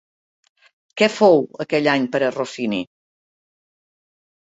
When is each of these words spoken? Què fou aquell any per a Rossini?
Què 1.01 1.09
fou 1.17 1.45
aquell 1.67 1.91
any 1.93 2.09
per 2.17 2.25
a 2.25 2.33
Rossini? 2.39 2.83